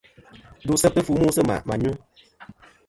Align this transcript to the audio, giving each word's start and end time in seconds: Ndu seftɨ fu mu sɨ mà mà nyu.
Ndu 0.63 0.73
seftɨ 0.81 0.99
fu 1.05 1.13
mu 1.21 1.27
sɨ 1.35 1.41
mà 1.49 1.55
mà 1.67 1.75
nyu. 1.81 1.91